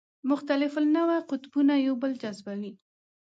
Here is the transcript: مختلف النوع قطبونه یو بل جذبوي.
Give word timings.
مختلف 0.29 0.73
النوع 0.81 1.13
قطبونه 1.31 1.73
یو 1.85 1.93
بل 2.01 2.11
جذبوي. 2.23 2.73